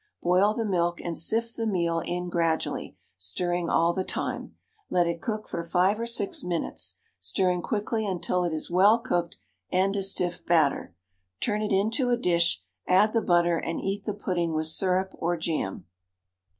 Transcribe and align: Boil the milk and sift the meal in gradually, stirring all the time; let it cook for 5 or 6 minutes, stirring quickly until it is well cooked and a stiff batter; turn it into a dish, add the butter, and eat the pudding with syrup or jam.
Boil 0.23 0.55
the 0.55 0.65
milk 0.65 0.99
and 0.99 1.15
sift 1.15 1.55
the 1.55 1.67
meal 1.67 1.99
in 1.99 2.27
gradually, 2.27 2.97
stirring 3.19 3.69
all 3.69 3.93
the 3.93 4.03
time; 4.03 4.55
let 4.89 5.05
it 5.05 5.21
cook 5.21 5.47
for 5.47 5.61
5 5.61 5.99
or 5.99 6.05
6 6.07 6.43
minutes, 6.43 6.95
stirring 7.19 7.61
quickly 7.61 8.07
until 8.07 8.43
it 8.43 8.51
is 8.51 8.71
well 8.71 8.97
cooked 8.97 9.37
and 9.71 9.95
a 9.95 10.01
stiff 10.01 10.43
batter; 10.43 10.95
turn 11.39 11.61
it 11.61 11.71
into 11.71 12.09
a 12.09 12.17
dish, 12.17 12.63
add 12.87 13.13
the 13.13 13.21
butter, 13.21 13.59
and 13.59 13.79
eat 13.79 14.05
the 14.05 14.15
pudding 14.15 14.55
with 14.55 14.65
syrup 14.65 15.13
or 15.19 15.37
jam. 15.37 15.85